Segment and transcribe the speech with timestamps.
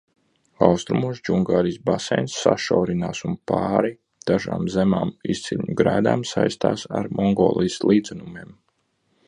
[0.67, 3.93] Austrumos Džungārijas baseins sašaurinās un pāri
[4.31, 8.57] dažām zemām izciļņu grēdām saistās ar Mongolijas līdzenumiem.